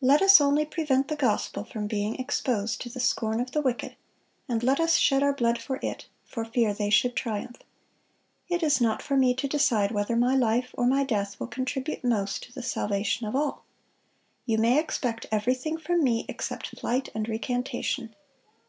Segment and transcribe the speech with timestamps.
[0.00, 3.94] Let us only prevent the gospel from being exposed to the scorn of the wicked,
[4.48, 7.58] and let us shed our blood for it, for fear they should triumph.
[8.48, 12.02] It is not for me to decide whether my life or my death will contribute
[12.02, 13.62] most to the salvation of all....
[14.46, 16.26] You may expect everything from me...
[16.28, 18.16] except flight and recantation.